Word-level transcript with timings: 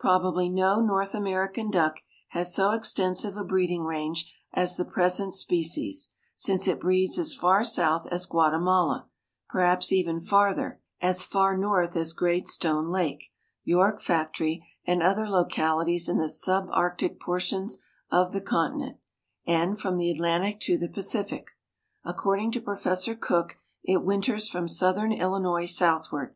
Probably 0.00 0.48
no 0.48 0.80
North 0.80 1.14
American 1.14 1.70
duck 1.70 2.00
has 2.30 2.52
so 2.52 2.72
extensive 2.72 3.36
a 3.36 3.44
breeding 3.44 3.84
range 3.84 4.28
as 4.52 4.76
the 4.76 4.84
present 4.84 5.34
species, 5.34 6.10
since 6.34 6.66
it 6.66 6.80
breeds 6.80 7.16
as 7.16 7.32
far 7.36 7.62
south 7.62 8.04
as 8.10 8.26
Guatemala, 8.26 9.06
perhaps 9.48 9.92
even 9.92 10.20
farther; 10.20 10.80
as 11.00 11.24
far 11.24 11.56
north 11.56 11.94
as 11.94 12.12
Great 12.12 12.48
Stone 12.48 12.88
Lake, 12.88 13.26
York 13.62 14.00
Factory, 14.00 14.66
and 14.84 15.00
other 15.00 15.28
localities 15.28 16.08
in 16.08 16.18
the 16.18 16.28
sub 16.28 16.66
Arctic 16.72 17.20
portions 17.20 17.78
of 18.10 18.32
the 18.32 18.40
continent, 18.40 18.96
and 19.46 19.80
from 19.80 19.96
the 19.96 20.10
Atlantic 20.10 20.58
to 20.58 20.76
the 20.76 20.88
Pacific. 20.88 21.52
According 22.02 22.50
to 22.50 22.60
Professor 22.60 23.14
Cook 23.14 23.58
it 23.84 24.02
winters 24.02 24.48
from 24.48 24.66
southern 24.66 25.12
Illinois 25.12 25.70
southward. 25.72 26.34